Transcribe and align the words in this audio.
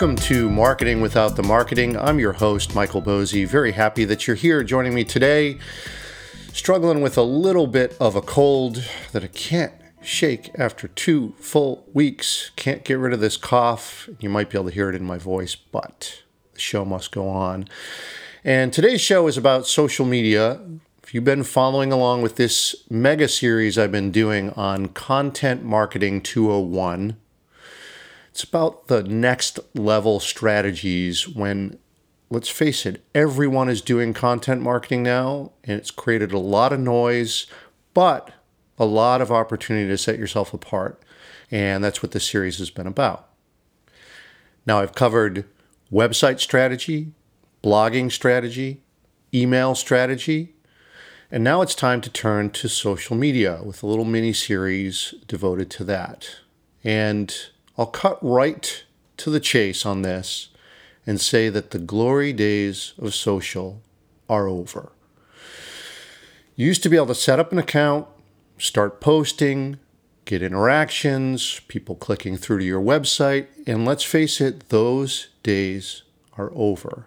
Welcome 0.00 0.16
to 0.28 0.48
Marketing 0.48 1.02
Without 1.02 1.36
the 1.36 1.42
Marketing. 1.42 1.94
I'm 1.94 2.18
your 2.18 2.32
host, 2.32 2.74
Michael 2.74 3.02
Boezi. 3.02 3.46
Very 3.46 3.72
happy 3.72 4.06
that 4.06 4.26
you're 4.26 4.34
here 4.34 4.64
joining 4.64 4.94
me 4.94 5.04
today. 5.04 5.58
Struggling 6.54 7.02
with 7.02 7.18
a 7.18 7.22
little 7.22 7.66
bit 7.66 7.98
of 8.00 8.16
a 8.16 8.22
cold 8.22 8.82
that 9.12 9.22
I 9.22 9.26
can't 9.26 9.74
shake 10.00 10.58
after 10.58 10.88
two 10.88 11.34
full 11.38 11.86
weeks. 11.92 12.50
Can't 12.56 12.82
get 12.82 12.94
rid 12.94 13.12
of 13.12 13.20
this 13.20 13.36
cough. 13.36 14.08
You 14.20 14.30
might 14.30 14.48
be 14.48 14.56
able 14.56 14.70
to 14.70 14.74
hear 14.74 14.88
it 14.88 14.94
in 14.94 15.04
my 15.04 15.18
voice, 15.18 15.54
but 15.54 16.22
the 16.54 16.60
show 16.60 16.86
must 16.86 17.12
go 17.12 17.28
on. 17.28 17.68
And 18.42 18.72
today's 18.72 19.02
show 19.02 19.26
is 19.26 19.36
about 19.36 19.66
social 19.66 20.06
media. 20.06 20.62
If 21.02 21.12
you've 21.12 21.24
been 21.24 21.44
following 21.44 21.92
along 21.92 22.22
with 22.22 22.36
this 22.36 22.74
mega 22.88 23.28
series 23.28 23.76
I've 23.76 23.92
been 23.92 24.12
doing 24.12 24.48
on 24.52 24.88
Content 24.88 25.62
Marketing 25.62 26.22
201, 26.22 27.18
it's 28.30 28.44
about 28.44 28.86
the 28.86 29.02
next 29.02 29.58
level 29.74 30.20
strategies 30.20 31.28
when, 31.28 31.78
let's 32.30 32.48
face 32.48 32.86
it, 32.86 33.04
everyone 33.14 33.68
is 33.68 33.82
doing 33.82 34.14
content 34.14 34.62
marketing 34.62 35.02
now, 35.02 35.52
and 35.64 35.78
it's 35.78 35.90
created 35.90 36.32
a 36.32 36.38
lot 36.38 36.72
of 36.72 36.80
noise, 36.80 37.46
but 37.92 38.30
a 38.78 38.84
lot 38.84 39.20
of 39.20 39.32
opportunity 39.32 39.88
to 39.88 39.98
set 39.98 40.18
yourself 40.18 40.54
apart. 40.54 41.02
And 41.50 41.82
that's 41.82 42.02
what 42.02 42.12
this 42.12 42.28
series 42.28 42.58
has 42.58 42.70
been 42.70 42.86
about. 42.86 43.28
Now, 44.64 44.80
I've 44.80 44.94
covered 44.94 45.44
website 45.92 46.38
strategy, 46.38 47.12
blogging 47.64 48.12
strategy, 48.12 48.82
email 49.34 49.74
strategy, 49.74 50.54
and 51.32 51.44
now 51.44 51.62
it's 51.62 51.74
time 51.74 52.00
to 52.00 52.10
turn 52.10 52.50
to 52.50 52.68
social 52.68 53.16
media 53.16 53.60
with 53.64 53.82
a 53.82 53.86
little 53.86 54.04
mini 54.04 54.32
series 54.32 55.14
devoted 55.26 55.70
to 55.70 55.84
that. 55.84 56.36
And 56.82 57.34
I'll 57.80 57.86
cut 57.86 58.18
right 58.20 58.84
to 59.16 59.30
the 59.30 59.40
chase 59.40 59.86
on 59.86 60.02
this 60.02 60.50
and 61.06 61.18
say 61.18 61.48
that 61.48 61.70
the 61.70 61.78
glory 61.78 62.30
days 62.34 62.92
of 62.98 63.14
social 63.14 63.80
are 64.28 64.46
over. 64.46 64.92
You 66.56 66.66
used 66.66 66.82
to 66.82 66.90
be 66.90 66.96
able 66.96 67.06
to 67.06 67.14
set 67.14 67.40
up 67.40 67.52
an 67.52 67.58
account, 67.58 68.06
start 68.58 69.00
posting, 69.00 69.78
get 70.26 70.42
interactions, 70.42 71.62
people 71.68 71.94
clicking 71.94 72.36
through 72.36 72.58
to 72.58 72.64
your 72.66 72.82
website, 72.82 73.46
and 73.66 73.86
let's 73.86 74.04
face 74.04 74.42
it, 74.42 74.68
those 74.68 75.28
days 75.42 76.02
are 76.36 76.52
over. 76.54 77.06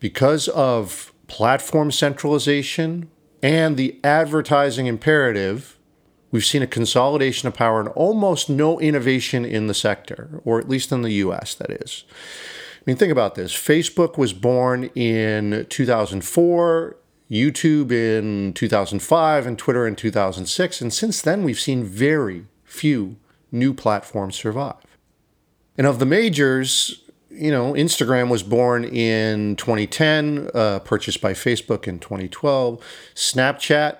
Because 0.00 0.48
of 0.48 1.12
platform 1.26 1.90
centralization 1.90 3.10
and 3.42 3.76
the 3.76 4.00
advertising 4.02 4.86
imperative, 4.86 5.77
We've 6.30 6.44
seen 6.44 6.62
a 6.62 6.66
consolidation 6.66 7.48
of 7.48 7.54
power 7.54 7.80
and 7.80 7.88
almost 7.90 8.50
no 8.50 8.78
innovation 8.80 9.44
in 9.44 9.66
the 9.66 9.74
sector, 9.74 10.40
or 10.44 10.58
at 10.58 10.68
least 10.68 10.92
in 10.92 11.02
the 11.02 11.12
US, 11.14 11.54
that 11.54 11.70
is. 11.70 12.04
I 12.08 12.82
mean, 12.86 12.96
think 12.96 13.12
about 13.12 13.34
this 13.34 13.54
Facebook 13.54 14.18
was 14.18 14.32
born 14.32 14.84
in 14.94 15.66
2004, 15.68 16.96
YouTube 17.30 17.92
in 17.92 18.52
2005, 18.54 19.46
and 19.46 19.58
Twitter 19.58 19.86
in 19.86 19.96
2006. 19.96 20.80
And 20.80 20.92
since 20.92 21.22
then, 21.22 21.44
we've 21.44 21.60
seen 21.60 21.84
very 21.84 22.46
few 22.64 23.16
new 23.50 23.72
platforms 23.72 24.36
survive. 24.36 24.76
And 25.76 25.86
of 25.86 25.98
the 25.98 26.06
majors, 26.06 27.04
you 27.30 27.50
know, 27.50 27.72
Instagram 27.72 28.28
was 28.30 28.42
born 28.42 28.84
in 28.84 29.56
2010, 29.56 30.50
uh, 30.54 30.80
purchased 30.80 31.20
by 31.20 31.32
Facebook 31.32 31.86
in 31.86 31.98
2012. 31.98 32.82
Snapchat, 33.14 33.98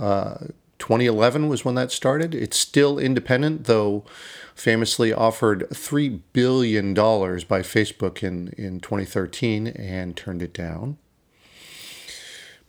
uh, 0.00 0.36
2011 0.78 1.48
was 1.48 1.64
when 1.64 1.74
that 1.74 1.90
started. 1.90 2.34
It's 2.34 2.58
still 2.58 2.98
independent, 2.98 3.64
though 3.64 4.04
famously 4.54 5.12
offered 5.12 5.68
$3 5.70 6.20
billion 6.32 6.94
by 6.94 7.60
Facebook 7.60 8.22
in, 8.22 8.48
in 8.56 8.80
2013 8.80 9.66
and 9.68 10.16
turned 10.16 10.42
it 10.42 10.54
down. 10.54 10.96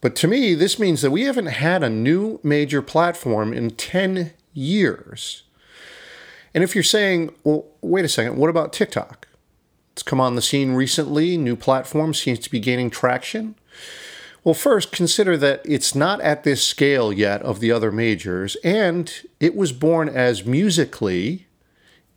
But 0.02 0.16
to 0.18 0.28
me, 0.28 0.54
this 0.54 0.78
means 0.78 1.02
that 1.02 1.12
we 1.12 1.24
haven't 1.24 1.48
had 1.48 1.84
a 1.84 1.90
new 1.90 2.40
major 2.44 2.82
platform 2.82 3.54
in 3.54 3.72
10 3.72 4.34
years. 4.54 5.44
And 6.54 6.64
if 6.64 6.76
you're 6.76 6.84
saying, 6.84 7.34
well, 7.44 7.66
wait 7.82 8.06
a 8.06 8.10
second, 8.10 8.38
what 8.38 8.50
about 8.50 8.74
TikTok? 8.74 9.28
It's 9.94 10.04
come 10.04 10.20
on 10.20 10.36
the 10.36 10.42
scene 10.42 10.74
recently, 10.74 11.38
new 11.38 11.56
platform 11.56 12.14
seems 12.14 12.40
to 12.40 12.52
be 12.52 12.60
gaining 12.60 12.90
traction. 12.90 13.56
Well, 14.48 14.54
first, 14.54 14.94
consider 14.94 15.36
that 15.36 15.62
it's 15.66 15.94
not 15.94 16.22
at 16.22 16.46
this 16.46 16.64
scale 16.64 17.12
yet 17.12 17.42
of 17.42 17.60
the 17.60 17.70
other 17.70 17.92
majors, 17.92 18.56
and 18.64 19.12
it 19.42 19.58
was 19.58 19.74
born 19.74 20.08
as 20.08 20.46
Musical.ly 20.46 21.46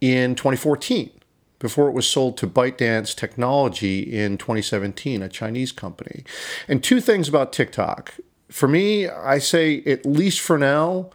in 0.01 0.37
2014 0.37 1.11
before 1.59 1.89
it 1.89 1.93
was 1.93 2.09
sold 2.09 2.37
to 2.37 2.47
ByteDance 2.47 3.17
Technology 3.17 4.03
in 4.03 4.39
2017, 4.39 5.23
a 5.23 5.29
Chinese 5.29 5.73
company. 5.73 6.23
And 6.69 6.85
two 6.85 7.01
things 7.01 7.29
about 7.29 7.53
TikTok. 7.53 8.15
For 8.49 8.69
me, 8.69 9.09
I 9.09 9.41
say, 9.41 9.83
at 9.83 10.07
least 10.07 10.39
for 10.39 10.57
now, 10.57 11.11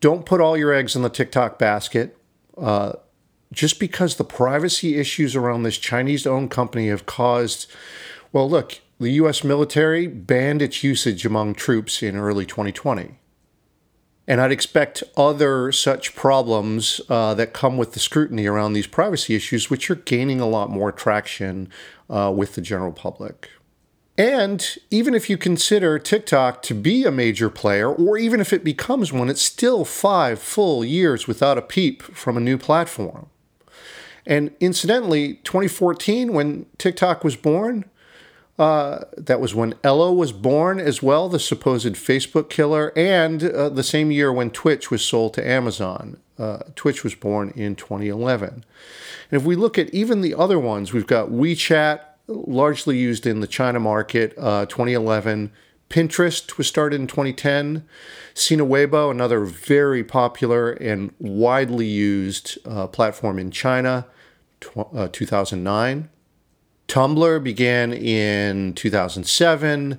don't 0.00 0.26
put 0.26 0.40
all 0.40 0.56
your 0.56 0.72
eggs 0.72 0.96
in 0.96 1.02
the 1.02 1.10
TikTok 1.10 1.60
basket. 1.60 2.18
Uh, 2.58 2.94
just 3.52 3.78
because 3.78 4.16
the 4.16 4.24
privacy 4.24 4.96
issues 4.96 5.36
around 5.36 5.62
this 5.62 5.78
Chinese 5.78 6.26
owned 6.26 6.50
company 6.50 6.88
have 6.88 7.06
caused, 7.06 7.70
well, 8.32 8.50
look, 8.50 8.80
the 8.98 9.10
U.S. 9.12 9.42
military 9.42 10.06
banned 10.06 10.62
its 10.62 10.82
usage 10.82 11.26
among 11.26 11.54
troops 11.54 12.02
in 12.02 12.16
early 12.16 12.46
2020. 12.46 13.18
And 14.26 14.40
I'd 14.40 14.52
expect 14.52 15.02
other 15.16 15.70
such 15.70 16.14
problems 16.14 17.00
uh, 17.10 17.34
that 17.34 17.52
come 17.52 17.76
with 17.76 17.92
the 17.92 18.00
scrutiny 18.00 18.46
around 18.46 18.72
these 18.72 18.86
privacy 18.86 19.34
issues, 19.34 19.68
which 19.68 19.90
are 19.90 19.96
gaining 19.96 20.40
a 20.40 20.48
lot 20.48 20.70
more 20.70 20.90
traction 20.92 21.68
uh, 22.08 22.32
with 22.34 22.54
the 22.54 22.62
general 22.62 22.92
public. 22.92 23.50
And 24.16 24.76
even 24.90 25.12
if 25.14 25.28
you 25.28 25.36
consider 25.36 25.98
TikTok 25.98 26.62
to 26.62 26.74
be 26.74 27.04
a 27.04 27.10
major 27.10 27.50
player, 27.50 27.92
or 27.92 28.16
even 28.16 28.40
if 28.40 28.52
it 28.52 28.62
becomes 28.62 29.12
one, 29.12 29.28
it's 29.28 29.42
still 29.42 29.84
five 29.84 30.38
full 30.38 30.84
years 30.84 31.26
without 31.26 31.58
a 31.58 31.62
peep 31.62 32.02
from 32.02 32.36
a 32.36 32.40
new 32.40 32.56
platform. 32.56 33.28
And 34.24 34.52
incidentally, 34.60 35.34
2014, 35.44 36.32
when 36.32 36.66
TikTok 36.78 37.24
was 37.24 37.36
born, 37.36 37.84
uh, 38.58 39.04
that 39.16 39.40
was 39.40 39.54
when 39.54 39.74
Ello 39.82 40.12
was 40.12 40.32
born 40.32 40.78
as 40.78 41.02
well, 41.02 41.28
the 41.28 41.40
supposed 41.40 41.94
Facebook 41.94 42.48
killer, 42.48 42.92
and 42.96 43.42
uh, 43.42 43.68
the 43.68 43.82
same 43.82 44.10
year 44.10 44.32
when 44.32 44.50
Twitch 44.50 44.90
was 44.90 45.04
sold 45.04 45.34
to 45.34 45.46
Amazon. 45.46 46.18
Uh, 46.38 46.58
Twitch 46.76 47.02
was 47.02 47.14
born 47.14 47.52
in 47.56 47.74
2011. 47.74 48.64
And 49.30 49.40
if 49.40 49.44
we 49.44 49.56
look 49.56 49.78
at 49.78 49.90
even 49.90 50.20
the 50.20 50.34
other 50.34 50.58
ones, 50.58 50.92
we've 50.92 51.06
got 51.06 51.30
WeChat, 51.30 52.00
largely 52.28 52.96
used 52.96 53.26
in 53.26 53.40
the 53.40 53.46
China 53.46 53.80
market, 53.80 54.34
uh, 54.38 54.66
2011. 54.66 55.50
Pinterest 55.90 56.56
was 56.56 56.66
started 56.66 57.00
in 57.00 57.06
2010. 57.06 57.84
Sina 58.34 58.64
Weibo, 58.64 59.10
another 59.10 59.44
very 59.44 60.02
popular 60.02 60.72
and 60.72 61.12
widely 61.18 61.86
used 61.86 62.58
uh, 62.64 62.86
platform 62.86 63.38
in 63.38 63.50
China, 63.50 64.06
tw- 64.60 64.94
uh, 64.94 65.08
2009. 65.12 66.08
Tumblr 66.88 67.42
began 67.42 67.92
in 67.92 68.74
2007, 68.74 69.98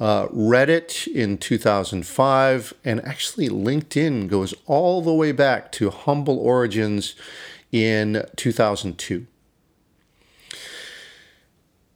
uh, 0.00 0.26
Reddit 0.26 1.06
in 1.06 1.38
2005, 1.38 2.74
and 2.84 3.04
actually 3.04 3.48
LinkedIn 3.48 4.28
goes 4.28 4.54
all 4.66 5.00
the 5.00 5.12
way 5.12 5.32
back 5.32 5.70
to 5.72 5.90
humble 5.90 6.38
origins 6.38 7.14
in 7.70 8.24
2002. 8.36 9.26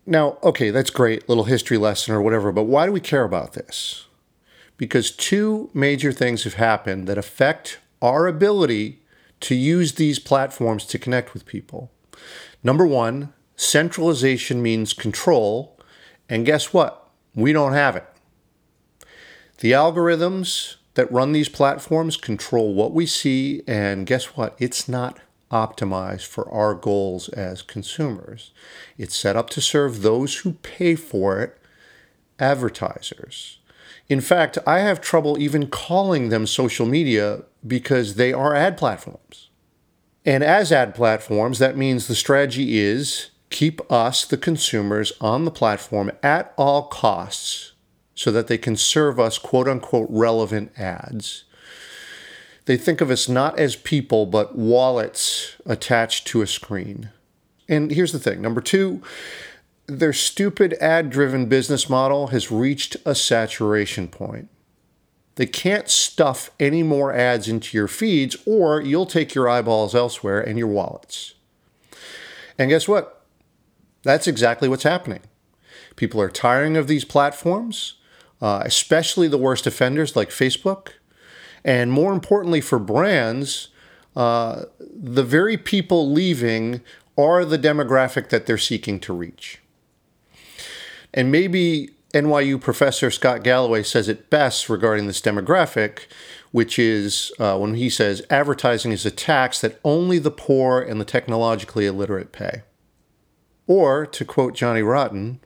Now, 0.07 0.39
okay, 0.43 0.71
that's 0.71 0.91
great, 0.91 1.29
little 1.29 1.45
history 1.45 1.77
lesson 1.77 2.15
or 2.15 2.23
whatever, 2.23 2.51
but 2.51 2.63
why 2.63 2.87
do 2.87 2.93
we 2.93 3.01
care 3.01 3.25
about 3.25 3.53
this? 3.53 4.07
Because 4.79 5.11
two 5.11 5.69
major 5.75 6.13
things 6.13 6.45
have 6.45 6.55
happened 6.55 7.07
that 7.09 7.19
affect 7.19 7.79
our 8.01 8.27
ability 8.27 9.03
to 9.41 9.55
use 9.55 9.95
these 9.95 10.19
platforms 10.19 10.87
to 10.87 10.99
connect 10.99 11.35
with 11.35 11.45
people. 11.45 11.91
Number 12.63 12.87
one, 12.87 13.35
Centralization 13.59 14.63
means 14.63 14.93
control, 14.93 15.77
and 16.29 16.47
guess 16.47 16.73
what? 16.73 17.11
We 17.35 17.53
don't 17.53 17.73
have 17.73 17.97
it. 17.97 18.07
The 19.59 19.73
algorithms 19.73 20.77
that 20.95 21.11
run 21.11 21.33
these 21.33 21.49
platforms 21.49 22.17
control 22.17 22.73
what 22.73 22.93
we 22.93 23.05
see, 23.05 23.63
and 23.67 24.07
guess 24.07 24.37
what? 24.37 24.55
It's 24.61 24.89
not 24.89 25.19
optimized 25.51 26.27
for 26.27 26.49
our 26.53 26.73
goals 26.73 27.31
as 27.31 27.63
consumers. 27.63 28.53
It's 28.97 29.17
set 29.17 29.35
up 29.35 29.51
to 29.51 29.61
serve 29.61 30.03
those 30.03 30.37
who 30.37 30.53
pay 30.53 30.95
for 30.95 31.41
it, 31.41 31.59
advertisers. 32.39 33.59
In 34.09 34.21
fact, 34.21 34.59
I 34.69 34.79
have 34.79 35.01
trouble 35.01 35.37
even 35.37 35.67
calling 35.67 36.29
them 36.29 36.47
social 36.47 36.87
media 36.87 37.43
because 37.67 38.15
they 38.15 38.33
are 38.33 38.55
ad 38.55 38.77
platforms. 38.79 39.51
And 40.25 40.45
as 40.45 40.71
ad 40.71 40.95
platforms, 40.95 41.59
that 41.59 41.77
means 41.77 42.07
the 42.07 42.15
strategy 42.15 42.79
is 42.79 43.31
keep 43.51 43.81
us, 43.91 44.25
the 44.25 44.37
consumers, 44.37 45.13
on 45.21 45.45
the 45.45 45.51
platform 45.51 46.11
at 46.23 46.53
all 46.57 46.83
costs 46.83 47.73
so 48.15 48.33
that 48.33 48.49
they 48.49 48.59
can 48.59 48.77
serve 48.77 49.21
us 49.21 49.39
quote 49.39 49.69
unquote 49.69 50.09
relevant 50.11 50.73
ads. 50.79 51.45
They 52.67 52.77
think 52.77 53.01
of 53.01 53.11
us 53.11 53.29
not 53.29 53.59
as 53.59 53.77
people, 53.77 54.27
but 54.27 54.57
wallets 54.57 55.57
attached 55.65 56.27
to 56.29 56.43
a 56.43 56.47
screen. 56.47 57.11
And 57.69 57.91
here's 57.91 58.13
the 58.13 58.19
thing 58.19 58.43
number 58.43 58.61
two, 58.61 59.03
their 59.87 60.13
stupid 60.13 60.75
ad 60.75 61.09
driven 61.09 61.47
business 61.47 61.89
model 61.89 62.29
has 62.29 62.51
reached 62.51 62.97
a 63.07 63.15
saturation 63.15 64.09
point. 64.09 64.49
They 65.37 65.47
can't 65.47 65.89
stuff 65.89 66.51
any 66.59 66.83
more 66.83 67.13
ads 67.13 67.49
into 67.49 67.77
your 67.77 67.87
feeds, 67.87 68.37
or 68.45 68.81
you'll 68.81 69.07
take 69.07 69.35
your 69.35 69.49
eyeballs 69.49 69.95
elsewhere 69.95 70.41
and 70.41 70.59
your 70.59 70.67
wallets. 70.67 71.35
And 72.59 72.69
guess 72.69 72.89
what? 72.89 73.18
That's 74.03 74.27
exactly 74.27 74.69
what's 74.69 74.85
happening. 74.85 75.21
People 75.97 76.21
are 76.21 76.31
tiring 76.31 76.77
of 76.77 76.87
these 76.87 77.05
platforms, 77.05 77.95
uh, 78.41 78.63
especially 78.65 79.29
the 79.29 79.39
worst 79.39 79.67
offenders 79.67 80.15
like 80.15 80.31
Facebook. 80.31 80.91
And 81.65 81.91
more 81.91 82.13
importantly, 82.13 82.61
for 82.61 82.79
brands, 82.79 83.69
uh, 84.15 84.65
the 84.79 85.25
very 85.25 85.57
people 85.57 86.11
leaving 86.11 86.81
are 87.17 87.45
the 87.45 87.59
demographic 87.59 88.29
that 88.29 88.47
they're 88.47 88.57
seeking 88.59 89.01
to 89.01 89.13
reach. 89.13 89.61
And 91.13 91.33
maybe 91.33 91.91
NYU 92.15 92.61
professor 92.61 93.11
Scott 93.11 93.43
Galloway 93.43 93.83
says 93.83 94.09
it 94.09 94.31
best 94.31 94.69
regarding 94.69 95.07
this 95.07 95.21
demographic, 95.21 96.07
which 96.53 96.79
is 96.79 97.33
uh, 97.39 97.59
when 97.59 97.75
he 97.75 97.91
says 97.91 98.23
advertising 98.31 98.93
is 98.93 99.05
a 99.05 99.11
tax 99.11 99.61
that 99.61 99.79
only 99.85 100.19
the 100.19 100.31
poor 100.31 100.81
and 100.81 101.01
the 101.01 101.05
technologically 101.05 101.87
illiterate 101.87 102.33
pay. 102.33 102.63
Or, 103.69 104.07
to 104.07 104.25
quote 104.25 104.55
Johnny 104.55 104.83
Rotten, 104.83 105.41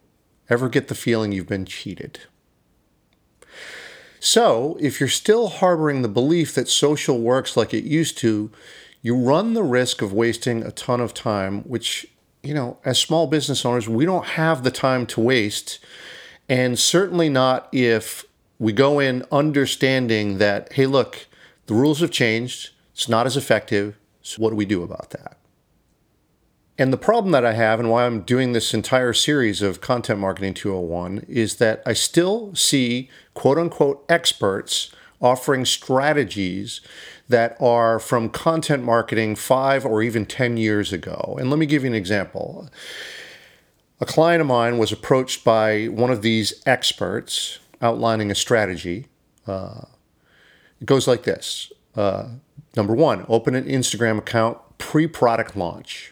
ever 0.49 0.71
get 0.71 0.89
the 0.89 0.95
feeling 0.95 1.33
you've 1.33 1.49
been 1.49 1.67
cheated. 1.67 2.21
So, 4.21 4.79
if 4.81 5.01
you're 5.01 5.09
still 5.09 5.49
harboring 5.49 6.03
the 6.03 6.09
belief 6.09 6.55
that 6.55 6.69
social 6.69 7.19
works 7.19 7.57
like 7.57 7.75
it 7.75 7.83
used 7.83 8.17
to, 8.19 8.53
you 9.03 9.17
run 9.17 9.55
the 9.55 9.65
risk 9.65 10.01
of 10.01 10.13
wasting 10.13 10.63
a 10.63 10.71
ton 10.71 11.01
of 11.01 11.13
time, 11.13 11.63
which, 11.63 12.07
you 12.45 12.55
know, 12.55 12.79
as 12.85 13.01
small 13.01 13.27
business 13.27 13.65
owners, 13.65 13.89
we 13.89 14.07
don't 14.07 14.25
have 14.25 14.63
the 14.63 14.71
time 14.71 15.05
to 15.07 15.21
waste. 15.21 15.81
And 16.49 16.79
certainly 16.79 17.29
not 17.29 17.69
if 17.73 18.25
we 18.61 18.73
go 18.73 19.01
in 19.01 19.25
understanding 19.33 20.39
that, 20.39 20.73
hey, 20.75 20.87
look, 20.87 21.27
the 21.67 21.75
rules 21.75 21.99
have 21.99 22.13
changed, 22.13 22.71
it's 22.93 23.09
not 23.09 23.27
as 23.27 23.37
effective. 23.37 23.99
So, 24.23 24.41
what 24.41 24.51
do 24.51 24.57
we 24.57 24.65
do 24.65 24.85
about 24.85 25.11
that? 25.11 25.42
And 26.79 26.93
the 26.93 26.99
problem 26.99 27.33
that 27.33 27.45
I 27.45 27.53
have, 27.53 27.79
and 27.79 27.91
why 27.91 28.07
I'm 28.07 28.23
doing 28.23 28.53
this 28.53 28.73
entire 28.73 29.13
series 29.13 29.61
of 29.61 29.81
Content 29.81 30.19
Marketing 30.19 30.55
201, 30.55 31.27
is 31.29 31.57
that 31.57 31.83
I 31.85 31.93
still 31.93 32.55
see 32.55 33.11
quote 33.35 33.59
unquote 33.59 34.05
experts 34.09 34.91
offering 35.21 35.65
strategies 35.65 36.81
that 37.29 37.57
are 37.61 37.99
from 37.99 38.29
content 38.29 38.83
marketing 38.83 39.37
five 39.37 39.87
or 39.87 40.03
even 40.03 40.27
10 40.27 40.57
years 40.57 40.93
ago. 40.93 41.37
And 41.39 41.49
let 41.49 41.59
me 41.59 41.67
give 41.67 41.85
you 41.85 41.91
an 41.91 41.95
example. 41.95 42.69
A 44.01 44.07
client 44.07 44.41
of 44.41 44.49
mine 44.49 44.79
was 44.79 44.91
approached 44.91 45.45
by 45.45 45.87
one 45.87 46.11
of 46.11 46.23
these 46.23 46.61
experts 46.67 47.61
outlining 47.81 48.31
a 48.31 48.35
strategy. 48.35 49.07
Uh, 49.47 49.83
it 50.81 50.87
goes 50.87 51.07
like 51.07 51.23
this 51.23 51.71
uh, 51.95 52.29
Number 52.77 52.95
one, 52.95 53.27
open 53.29 53.55
an 53.55 53.65
Instagram 53.65 54.19
account 54.19 54.59
pre 54.79 55.07
product 55.07 55.57
launch. 55.57 56.12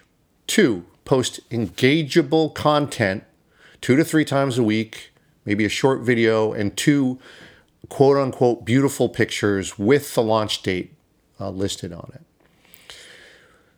Two, 0.50 0.84
post 1.04 1.48
engageable 1.50 2.52
content 2.56 3.22
two 3.80 3.94
to 3.94 4.02
three 4.02 4.24
times 4.24 4.58
a 4.58 4.64
week, 4.64 5.12
maybe 5.44 5.64
a 5.64 5.68
short 5.68 6.00
video, 6.00 6.52
and 6.52 6.76
two, 6.76 7.20
quote 7.88 8.16
unquote, 8.16 8.64
beautiful 8.64 9.08
pictures 9.08 9.78
with 9.78 10.12
the 10.16 10.24
launch 10.24 10.64
date 10.64 10.96
uh, 11.38 11.50
listed 11.50 11.92
on 11.92 12.10
it. 12.16 12.92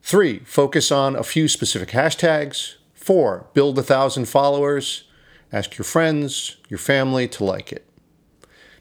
Three, 0.01 0.39
focus 0.47 0.91
on 0.91 1.15
a 1.15 1.23
few 1.23 1.47
specific 1.47 1.91
hashtags. 1.91 2.77
Four, 2.95 3.49
build 3.53 3.79
a 3.79 3.83
thousand 3.83 4.25
followers. 4.25 5.05
Ask 5.53 5.77
your 5.77 5.85
friends, 5.85 6.57
your 6.71 6.79
family 6.79 7.29
to 7.29 7.45
like 7.45 7.71
it. 7.71 7.87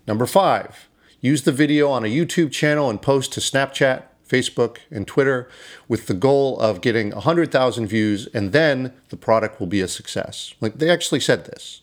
Number 0.08 0.26
five, 0.26 0.88
use 1.20 1.42
the 1.42 1.52
video 1.52 1.90
on 1.90 2.06
a 2.06 2.08
YouTube 2.08 2.54
channel 2.54 2.90
and 2.90 3.02
post 3.02 3.34
to 3.34 3.42
Snapchat, 3.42 4.04
Facebook, 4.32 4.78
and 4.90 5.08
Twitter 5.08 5.50
with 5.88 6.08
the 6.08 6.14
goal 6.14 6.60
of 6.60 6.82
getting 6.82 7.12
100,000 7.12 7.88
views, 7.88 8.28
and 8.34 8.52
then 8.52 8.94
the 9.10 9.18
product 9.18 9.60
will 9.60 9.68
be 9.68 9.82
a 9.82 9.88
success. 9.88 10.54
Like 10.62 10.76
they 10.78 10.90
actually 10.90 11.20
said 11.20 11.46
this, 11.46 11.82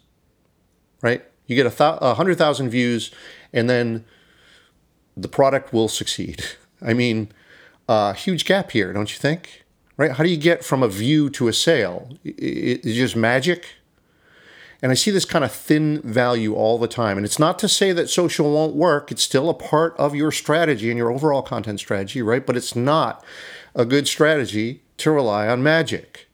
right? 1.03 1.25
You 1.47 1.57
get 1.57 1.67
a, 1.67 1.71
th- 1.71 2.01
100,000 2.01 2.71
views, 2.71 3.11
and 3.53 3.69
then 3.69 4.05
the 5.17 5.29
product 5.29 5.73
will 5.73 5.89
succeed. 5.89 6.45
I 6.83 6.95
mean, 6.95 7.33
a 7.89 7.93
uh, 7.93 8.13
huge 8.13 8.45
gap 8.45 8.71
here, 8.71 8.93
don't 8.93 9.11
you 9.13 9.19
think? 9.19 9.65
Right? 9.97 10.13
How 10.13 10.23
do 10.23 10.31
you 10.31 10.37
get 10.37 10.65
from 10.65 10.83
a 10.83 10.89
view 10.89 11.29
to 11.31 11.49
a 11.49 11.53
sale? 11.53 12.17
It's 12.23 12.95
just 12.95 13.17
magic. 13.17 13.75
And 14.81 14.93
I 14.93 14.95
see 14.95 15.11
this 15.11 15.25
kind 15.25 15.45
of 15.45 15.51
thin 15.51 16.01
value 16.03 16.55
all 16.55 16.79
the 16.79 16.87
time. 16.87 17.17
And 17.17 17.27
it's 17.27 17.39
not 17.39 17.59
to 17.61 17.69
say 17.69 17.93
that 17.93 18.09
social 18.09 18.53
won't 18.53 18.77
work, 18.77 19.11
it's 19.11 19.23
still 19.23 19.51
a 19.51 19.55
part 19.55 19.97
of 19.97 20.15
your 20.15 20.31
strategy 20.31 20.89
and 20.91 20.97
your 20.97 21.11
overall 21.11 21.43
content 21.43 21.81
strategy, 21.81 22.23
right? 22.23 22.47
But 22.47 22.57
it's 22.57 22.77
not 22.77 23.25
a 23.75 23.85
good 23.85 24.07
strategy 24.07 24.83
to 24.99 25.11
rely 25.11 25.49
on 25.49 25.63
magic. 25.63 26.29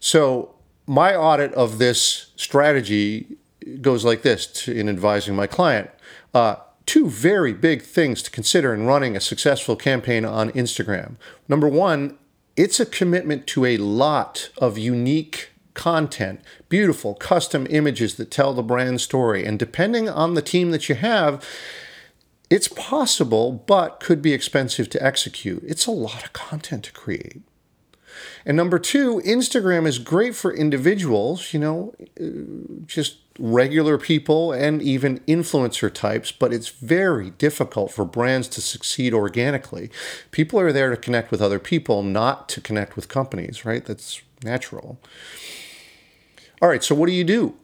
So, 0.00 0.54
my 0.86 1.14
audit 1.14 1.54
of 1.54 1.78
this 1.78 2.32
strategy 2.34 3.36
goes 3.80 4.04
like 4.04 4.22
this 4.22 4.46
to, 4.46 4.72
in 4.72 4.88
advising 4.88 5.36
my 5.36 5.46
client. 5.46 5.90
Uh, 6.34 6.56
two 6.86 7.08
very 7.08 7.52
big 7.52 7.82
things 7.82 8.22
to 8.22 8.30
consider 8.30 8.74
in 8.74 8.86
running 8.86 9.16
a 9.16 9.20
successful 9.20 9.76
campaign 9.76 10.24
on 10.24 10.50
Instagram. 10.50 11.14
Number 11.46 11.68
one, 11.68 12.18
it's 12.56 12.80
a 12.80 12.86
commitment 12.86 13.46
to 13.48 13.64
a 13.64 13.76
lot 13.76 14.50
of 14.58 14.76
unique 14.76 15.51
content, 15.74 16.40
beautiful 16.68 17.14
custom 17.14 17.66
images 17.70 18.14
that 18.16 18.30
tell 18.30 18.52
the 18.52 18.62
brand 18.62 19.00
story. 19.00 19.44
And 19.44 19.58
depending 19.58 20.08
on 20.08 20.34
the 20.34 20.42
team 20.42 20.70
that 20.70 20.88
you 20.88 20.94
have, 20.96 21.44
it's 22.50 22.68
possible, 22.68 23.52
but 23.66 24.00
could 24.00 24.20
be 24.20 24.32
expensive 24.32 24.90
to 24.90 25.02
execute. 25.02 25.62
It's 25.66 25.86
a 25.86 25.90
lot 25.90 26.24
of 26.24 26.32
content 26.32 26.84
to 26.84 26.92
create. 26.92 27.40
And 28.44 28.56
number 28.56 28.78
two, 28.78 29.22
Instagram 29.24 29.86
is 29.86 29.98
great 29.98 30.34
for 30.34 30.52
individuals, 30.52 31.54
you 31.54 31.60
know, 31.60 31.94
just 32.86 33.18
regular 33.38 33.96
people 33.96 34.52
and 34.52 34.82
even 34.82 35.20
influencer 35.20 35.92
types, 35.92 36.30
but 36.30 36.52
it's 36.52 36.68
very 36.68 37.30
difficult 37.30 37.90
for 37.90 38.04
brands 38.04 38.48
to 38.48 38.60
succeed 38.60 39.14
organically. 39.14 39.90
People 40.30 40.60
are 40.60 40.72
there 40.72 40.90
to 40.90 40.96
connect 40.96 41.30
with 41.30 41.40
other 41.40 41.58
people, 41.58 42.02
not 42.02 42.48
to 42.50 42.60
connect 42.60 42.96
with 42.96 43.08
companies, 43.08 43.64
right? 43.64 43.86
That's 43.86 44.20
natural. 44.44 44.98
All 46.60 46.68
right, 46.68 46.82
so 46.82 46.94
what 46.94 47.06
do 47.06 47.12
you 47.12 47.24
do? 47.24 47.54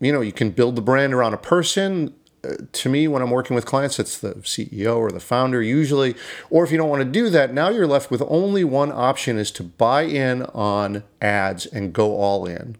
You 0.00 0.12
know, 0.12 0.20
you 0.20 0.32
can 0.32 0.50
build 0.50 0.76
the 0.76 0.82
brand 0.82 1.14
around 1.14 1.34
a 1.34 1.38
person. 1.38 2.14
Uh, 2.44 2.54
to 2.72 2.88
me, 2.88 3.08
when 3.08 3.22
I'm 3.22 3.30
working 3.30 3.54
with 3.54 3.66
clients, 3.66 3.98
it's 3.98 4.18
the 4.18 4.34
CEO 4.36 4.96
or 4.96 5.10
the 5.10 5.20
founder 5.20 5.62
usually. 5.62 6.14
Or 6.50 6.64
if 6.64 6.70
you 6.70 6.78
don't 6.78 6.88
want 6.88 7.00
to 7.02 7.10
do 7.10 7.30
that, 7.30 7.52
now 7.52 7.70
you're 7.70 7.86
left 7.86 8.10
with 8.10 8.22
only 8.28 8.64
one 8.64 8.92
option 8.92 9.38
is 9.38 9.50
to 9.52 9.62
buy 9.62 10.02
in 10.02 10.42
on 10.42 11.02
ads 11.20 11.66
and 11.66 11.92
go 11.92 12.16
all 12.16 12.46
in, 12.46 12.76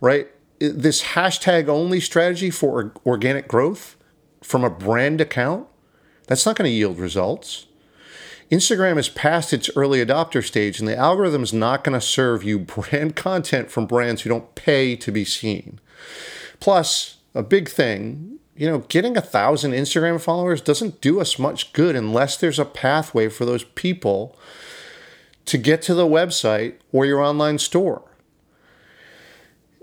right? 0.00 0.28
this 0.58 1.02
hashtag 1.02 1.68
only 1.68 2.00
strategy 2.00 2.50
for 2.50 2.92
organic 3.04 3.48
growth 3.48 3.96
from 4.42 4.64
a 4.64 4.70
brand 4.70 5.20
account, 5.20 5.66
that's 6.26 6.46
not 6.46 6.56
going 6.56 6.68
to 6.68 6.74
yield 6.74 6.98
results. 6.98 7.66
Instagram 8.50 8.98
is 8.98 9.08
past 9.08 9.52
its 9.52 9.70
early 9.76 10.04
adopter 10.04 10.44
stage, 10.44 10.78
and 10.78 10.88
the 10.88 10.96
algorithm 10.96 11.42
is 11.42 11.52
not 11.52 11.84
going 11.84 11.98
to 11.98 12.06
serve 12.06 12.44
you 12.44 12.58
brand 12.58 13.16
content 13.16 13.70
from 13.70 13.86
brands 13.86 14.22
who 14.22 14.30
don't 14.30 14.54
pay 14.54 14.96
to 14.96 15.10
be 15.10 15.24
seen. 15.24 15.80
Plus, 16.60 17.18
a 17.34 17.42
big 17.42 17.68
thing, 17.68 18.38
you 18.56 18.68
know, 18.68 18.78
getting 18.78 19.16
a 19.16 19.20
thousand 19.20 19.72
Instagram 19.72 20.20
followers 20.20 20.60
doesn't 20.60 21.00
do 21.00 21.20
us 21.20 21.38
much 21.38 21.72
good 21.72 21.96
unless 21.96 22.36
there's 22.36 22.58
a 22.58 22.64
pathway 22.64 23.28
for 23.28 23.44
those 23.44 23.64
people 23.64 24.38
to 25.46 25.58
get 25.58 25.82
to 25.82 25.94
the 25.94 26.06
website 26.06 26.74
or 26.92 27.04
your 27.04 27.20
online 27.20 27.58
store. 27.58 28.02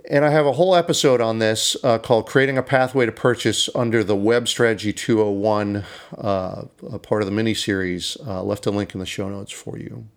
And 0.09 0.25
I 0.25 0.31
have 0.31 0.45
a 0.45 0.53
whole 0.53 0.75
episode 0.75 1.21
on 1.21 1.39
this 1.39 1.75
uh, 1.83 1.99
called 1.99 2.25
Creating 2.25 2.57
a 2.57 2.63
Pathway 2.63 3.05
to 3.05 3.11
Purchase 3.11 3.69
under 3.75 4.03
the 4.03 4.15
Web 4.15 4.47
Strategy 4.47 4.93
201, 4.93 5.83
uh, 6.17 6.63
part 7.03 7.21
of 7.21 7.27
the 7.27 7.31
mini 7.31 7.53
series. 7.53 8.17
Uh, 8.25 8.41
left 8.41 8.65
a 8.65 8.71
link 8.71 8.93
in 8.95 8.99
the 8.99 9.05
show 9.05 9.29
notes 9.29 9.51
for 9.51 9.77
you. 9.77 10.07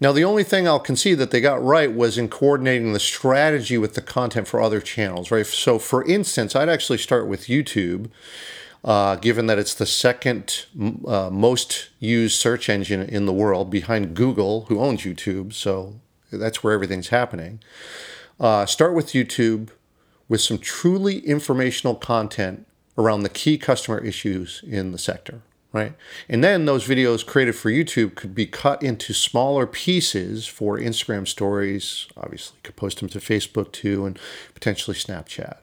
Now, 0.00 0.12
the 0.12 0.24
only 0.24 0.44
thing 0.44 0.66
I'll 0.66 0.80
concede 0.80 1.18
that 1.18 1.32
they 1.32 1.40
got 1.40 1.62
right 1.62 1.92
was 1.92 2.16
in 2.16 2.28
coordinating 2.28 2.92
the 2.92 3.00
strategy 3.00 3.76
with 3.76 3.94
the 3.94 4.00
content 4.00 4.48
for 4.48 4.60
other 4.60 4.80
channels, 4.80 5.30
right? 5.30 5.46
So, 5.46 5.78
for 5.78 6.04
instance, 6.04 6.54
I'd 6.54 6.68
actually 6.68 6.98
start 6.98 7.26
with 7.26 7.46
YouTube, 7.46 8.08
uh, 8.84 9.16
given 9.16 9.46
that 9.48 9.58
it's 9.58 9.74
the 9.74 9.86
second 9.86 10.66
uh, 11.06 11.30
most 11.30 11.88
used 11.98 12.38
search 12.38 12.68
engine 12.68 13.02
in 13.02 13.26
the 13.26 13.32
world 13.32 13.70
behind 13.70 14.14
Google, 14.14 14.66
who 14.66 14.80
owns 14.80 15.02
YouTube. 15.02 15.52
So, 15.52 16.00
that's 16.30 16.62
where 16.62 16.72
everything's 16.72 17.08
happening. 17.08 17.60
Uh, 18.40 18.66
start 18.66 18.94
with 18.94 19.08
YouTube 19.08 19.70
with 20.28 20.40
some 20.40 20.58
truly 20.58 21.20
informational 21.20 21.94
content 21.94 22.66
around 22.96 23.22
the 23.22 23.28
key 23.28 23.56
customer 23.58 23.98
issues 23.98 24.62
in 24.66 24.92
the 24.92 24.98
sector. 24.98 25.42
right? 25.72 25.94
And 26.28 26.42
then 26.42 26.64
those 26.64 26.86
videos 26.86 27.24
created 27.24 27.54
for 27.54 27.70
YouTube 27.70 28.14
could 28.14 28.34
be 28.34 28.46
cut 28.46 28.82
into 28.82 29.12
smaller 29.12 29.66
pieces 29.66 30.46
for 30.46 30.78
Instagram 30.78 31.26
stories. 31.26 32.06
Obviously, 32.16 32.56
you 32.56 32.62
could 32.62 32.76
post 32.76 33.00
them 33.00 33.08
to 33.10 33.18
Facebook 33.18 33.72
too, 33.72 34.06
and 34.06 34.18
potentially 34.54 34.96
Snapchat. 34.96 35.58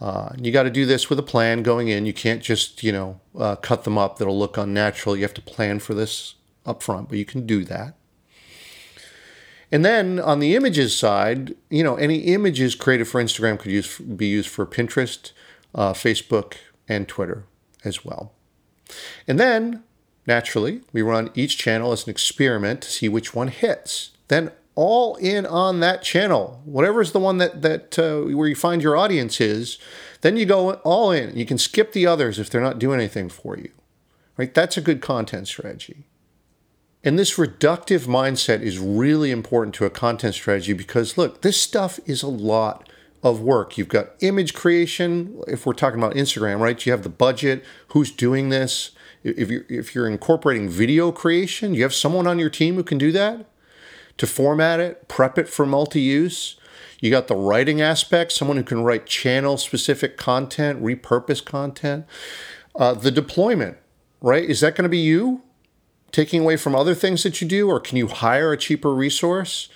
Uh, 0.00 0.30
you 0.38 0.50
got 0.50 0.62
to 0.62 0.70
do 0.70 0.86
this 0.86 1.10
with 1.10 1.18
a 1.18 1.22
plan 1.22 1.62
going 1.62 1.88
in. 1.88 2.06
You 2.06 2.14
can't 2.14 2.42
just, 2.42 2.82
you 2.82 2.92
know, 2.92 3.20
uh, 3.38 3.56
cut 3.56 3.84
them 3.84 3.98
up. 3.98 4.16
That'll 4.16 4.38
look 4.38 4.56
unnatural. 4.56 5.16
You 5.16 5.22
have 5.22 5.34
to 5.34 5.42
plan 5.42 5.78
for 5.78 5.92
this 5.92 6.36
up 6.64 6.82
front, 6.82 7.08
but 7.10 7.18
you 7.18 7.26
can 7.26 7.44
do 7.44 7.64
that. 7.64 7.96
And 9.72 9.84
then 9.84 10.18
on 10.18 10.40
the 10.40 10.56
images 10.56 10.96
side, 10.96 11.54
you 11.68 11.84
know, 11.84 11.94
any 11.96 12.18
images 12.18 12.74
created 12.74 13.06
for 13.06 13.22
Instagram 13.22 13.58
could 13.58 13.70
use 13.70 13.98
be 13.98 14.26
used 14.26 14.48
for 14.48 14.66
Pinterest, 14.66 15.32
uh, 15.74 15.92
Facebook, 15.92 16.54
and 16.88 17.06
Twitter 17.06 17.44
as 17.84 18.04
well. 18.04 18.32
And 19.28 19.38
then, 19.38 19.84
naturally, 20.26 20.80
we 20.92 21.02
run 21.02 21.30
each 21.34 21.56
channel 21.56 21.92
as 21.92 22.04
an 22.04 22.10
experiment 22.10 22.82
to 22.82 22.90
see 22.90 23.08
which 23.08 23.32
one 23.34 23.48
hits. 23.48 24.10
Then 24.28 24.50
all 24.74 25.16
in 25.16 25.46
on 25.46 25.80
that 25.80 26.02
channel, 26.02 26.60
whatever 26.64 27.00
is 27.00 27.12
the 27.12 27.20
one 27.20 27.38
that 27.38 27.62
that 27.62 27.98
uh, 27.98 28.22
where 28.34 28.48
you 28.48 28.56
find 28.56 28.82
your 28.82 28.96
audience 28.96 29.40
is, 29.40 29.78
then 30.22 30.36
you 30.36 30.46
go 30.46 30.72
all 30.74 31.12
in. 31.12 31.36
You 31.36 31.46
can 31.46 31.58
skip 31.58 31.92
the 31.92 32.06
others 32.06 32.38
if 32.38 32.50
they're 32.50 32.60
not 32.60 32.78
doing 32.78 32.98
anything 32.98 33.28
for 33.28 33.56
you. 33.56 33.70
Right? 34.36 34.52
That's 34.52 34.76
a 34.76 34.80
good 34.80 35.00
content 35.00 35.48
strategy. 35.48 36.06
And 37.02 37.18
this 37.18 37.36
reductive 37.36 38.06
mindset 38.06 38.60
is 38.60 38.78
really 38.78 39.30
important 39.30 39.74
to 39.76 39.86
a 39.86 39.90
content 39.90 40.34
strategy 40.34 40.74
because 40.74 41.16
look, 41.16 41.40
this 41.40 41.60
stuff 41.60 41.98
is 42.04 42.22
a 42.22 42.28
lot 42.28 42.88
of 43.22 43.40
work. 43.40 43.78
You've 43.78 43.88
got 43.88 44.10
image 44.20 44.54
creation. 44.54 45.40
If 45.46 45.64
we're 45.64 45.72
talking 45.72 45.98
about 45.98 46.14
Instagram, 46.14 46.60
right? 46.60 46.84
You 46.84 46.92
have 46.92 47.02
the 47.02 47.08
budget. 47.08 47.64
Who's 47.88 48.10
doing 48.10 48.50
this? 48.50 48.90
If 49.22 49.50
you're 49.50 49.64
if 49.68 49.94
you're 49.94 50.08
incorporating 50.08 50.68
video 50.68 51.12
creation, 51.12 51.74
you 51.74 51.82
have 51.82 51.94
someone 51.94 52.26
on 52.26 52.38
your 52.38 52.50
team 52.50 52.76
who 52.76 52.82
can 52.82 52.98
do 52.98 53.12
that 53.12 53.46
to 54.16 54.26
format 54.26 54.80
it, 54.80 55.08
prep 55.08 55.38
it 55.38 55.48
for 55.48 55.64
multi-use. 55.64 56.56
You 57.00 57.10
got 57.10 57.28
the 57.28 57.34
writing 57.34 57.80
aspect, 57.80 58.32
someone 58.32 58.58
who 58.58 58.62
can 58.62 58.82
write 58.82 59.06
channel-specific 59.06 60.18
content, 60.18 60.82
repurpose 60.82 61.42
content. 61.42 62.04
Uh, 62.76 62.92
the 62.92 63.10
deployment, 63.10 63.78
right? 64.20 64.44
Is 64.44 64.60
that 64.60 64.74
going 64.74 64.82
to 64.82 64.90
be 64.90 64.98
you 64.98 65.42
taking 66.12 66.42
away 66.42 66.56
from 66.56 66.74
other 66.74 66.94
things 66.94 67.22
that 67.22 67.40
you 67.40 67.48
do, 67.48 67.68
or 67.68 67.80
can 67.80 67.96
you 67.96 68.08
hire 68.08 68.52
a 68.52 68.56
cheaper 68.56 68.94
resource? 68.94 69.68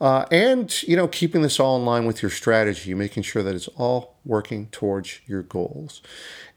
Uh, 0.00 0.26
and 0.32 0.82
you 0.82 0.96
know 0.96 1.06
keeping 1.06 1.42
this 1.42 1.60
all 1.60 1.76
in 1.76 1.84
line 1.84 2.06
with 2.06 2.22
your 2.22 2.30
strategy 2.30 2.92
making 2.92 3.22
sure 3.22 3.40
that 3.40 3.54
it's 3.54 3.68
all 3.76 4.16
working 4.24 4.66
towards 4.72 5.20
your 5.26 5.42
goals. 5.42 6.02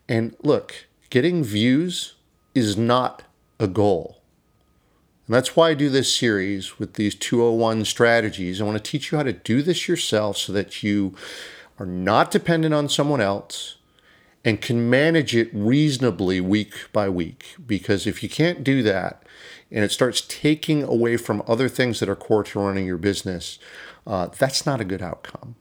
And 0.10 0.36
look 0.41 0.88
getting 1.12 1.43
views 1.43 2.15
is 2.55 2.75
not 2.75 3.22
a 3.60 3.67
goal. 3.67 4.22
And 5.27 5.36
that's 5.36 5.55
why 5.55 5.69
i 5.69 5.74
do 5.74 5.89
this 5.89 6.13
series 6.13 6.77
with 6.77 6.95
these 6.95 7.15
201 7.15 7.86
strategies. 7.86 8.60
I 8.60 8.63
want 8.63 8.84
to 8.84 8.91
teach 8.91 9.12
you 9.12 9.17
how 9.17 9.24
to 9.24 9.34
do 9.34 9.62
this 9.62 9.88
yourself 9.88 10.38
so 10.38 10.51
that 10.53 10.84
you 10.84 11.15
are 11.79 11.86
not 11.86 12.31
dependent 12.31 12.74
on 12.74 12.89
someone 12.89 13.22
else 13.22 13.77
and 14.45 14.61
can 14.61 14.89
manage 14.89 15.35
it 15.35 15.49
reasonably 15.51 16.39
week 16.39 16.73
by 16.93 17.09
week 17.09 17.55
because 17.65 18.05
if 18.05 18.21
you 18.21 18.29
can't 18.29 18.63
do 18.63 18.83
that 18.83 19.23
and 19.71 19.83
it 19.83 19.91
starts 19.91 20.21
taking 20.21 20.83
away 20.83 21.17
from 21.17 21.41
other 21.47 21.67
things 21.67 21.99
that 21.99 22.07
are 22.07 22.15
core 22.15 22.43
to 22.43 22.59
running 22.59 22.85
your 22.85 22.97
business, 22.97 23.57
uh, 24.05 24.27
that's 24.27 24.65
not 24.65 24.79
a 24.79 24.85
good 24.85 25.01
outcome. 25.01 25.55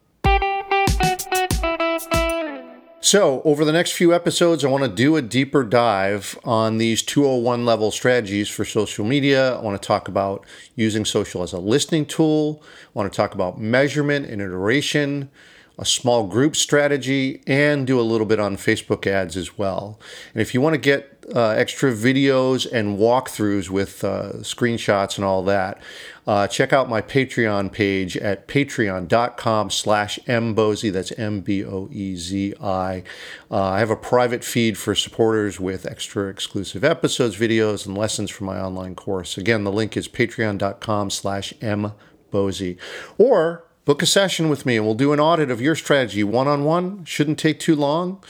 So, 3.00 3.42
over 3.44 3.66
the 3.66 3.72
next 3.72 3.92
few 3.92 4.14
episodes, 4.14 4.64
I 4.64 4.68
want 4.68 4.84
to 4.84 4.88
do 4.88 5.16
a 5.16 5.22
deeper 5.22 5.62
dive 5.62 6.38
on 6.42 6.78
these 6.78 7.02
201 7.02 7.66
level 7.66 7.90
strategies 7.90 8.48
for 8.48 8.64
social 8.64 9.04
media. 9.04 9.56
I 9.56 9.60
want 9.60 9.80
to 9.80 9.86
talk 9.86 10.08
about 10.08 10.46
using 10.74 11.04
social 11.04 11.42
as 11.42 11.52
a 11.52 11.58
listening 11.58 12.06
tool. 12.06 12.62
I 12.62 12.90
want 12.94 13.12
to 13.12 13.16
talk 13.16 13.34
about 13.34 13.60
measurement 13.60 14.24
and 14.26 14.40
iteration 14.40 15.30
a 15.78 15.84
small 15.84 16.26
group 16.26 16.54
strategy, 16.56 17.42
and 17.46 17.86
do 17.86 17.98
a 17.98 18.02
little 18.02 18.26
bit 18.26 18.38
on 18.38 18.56
Facebook 18.56 19.06
ads 19.06 19.36
as 19.36 19.58
well. 19.58 19.98
And 20.32 20.40
if 20.40 20.54
you 20.54 20.60
want 20.60 20.74
to 20.74 20.80
get 20.80 21.24
uh, 21.34 21.50
extra 21.50 21.92
videos 21.92 22.70
and 22.70 22.98
walkthroughs 22.98 23.70
with 23.70 24.04
uh, 24.04 24.34
screenshots 24.34 25.16
and 25.16 25.24
all 25.24 25.42
that, 25.44 25.80
uh, 26.26 26.46
check 26.46 26.72
out 26.72 26.88
my 26.88 27.02
Patreon 27.02 27.72
page 27.72 28.16
at 28.16 28.46
patreon.com 28.48 29.70
slash 29.70 30.18
mboezi. 30.26 30.92
That's 30.92 31.12
M-B-O-E-Z-I. 31.18 33.02
Uh, 33.50 33.62
I 33.62 33.78
have 33.78 33.90
a 33.90 33.96
private 33.96 34.44
feed 34.44 34.78
for 34.78 34.94
supporters 34.94 35.58
with 35.58 35.86
extra 35.86 36.28
exclusive 36.28 36.84
episodes, 36.84 37.36
videos, 37.36 37.86
and 37.86 37.98
lessons 37.98 38.30
from 38.30 38.46
my 38.46 38.60
online 38.60 38.94
course. 38.94 39.36
Again, 39.36 39.64
the 39.64 39.72
link 39.72 39.96
is 39.96 40.08
patreon.com 40.08 41.10
slash 41.10 41.52
mboezi. 41.60 42.78
Or 43.18 43.64
book 43.84 44.02
a 44.02 44.06
session 44.06 44.48
with 44.48 44.64
me 44.64 44.76
and 44.76 44.86
we'll 44.86 44.94
do 44.94 45.12
an 45.12 45.20
audit 45.20 45.50
of 45.50 45.60
your 45.60 45.74
strategy 45.74 46.24
one 46.24 46.48
on 46.48 46.64
one. 46.64 47.04
Shouldn't 47.04 47.38
take 47.38 47.60
too 47.60 47.76
long. 47.76 48.22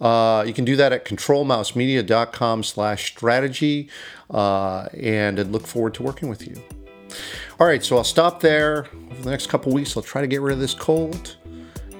Uh, 0.00 0.44
you 0.46 0.54
can 0.54 0.64
do 0.64 0.76
that 0.76 0.92
at 0.92 1.04
controlmousemedia.com 1.04 2.62
slash 2.62 3.10
strategy 3.10 3.88
uh, 4.30 4.86
and 4.94 5.40
I 5.40 5.42
look 5.42 5.66
forward 5.66 5.94
to 5.94 6.02
working 6.02 6.28
with 6.28 6.46
you. 6.46 6.54
All 7.58 7.66
right, 7.66 7.82
so 7.82 7.96
I'll 7.96 8.04
stop 8.04 8.40
there. 8.40 8.86
Over 9.10 9.22
the 9.22 9.30
next 9.30 9.48
couple 9.48 9.72
weeks, 9.72 9.96
I'll 9.96 10.02
try 10.02 10.20
to 10.20 10.28
get 10.28 10.40
rid 10.40 10.52
of 10.52 10.60
this 10.60 10.74
cold 10.74 11.36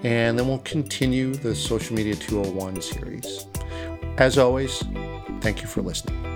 and 0.04 0.38
then 0.38 0.46
we'll 0.46 0.58
continue 0.60 1.34
the 1.34 1.54
Social 1.54 1.96
Media 1.96 2.14
201 2.14 2.80
series. 2.82 3.46
As 4.18 4.38
always, 4.38 4.82
thank 5.40 5.60
you 5.60 5.66
for 5.66 5.82
listening. 5.82 6.27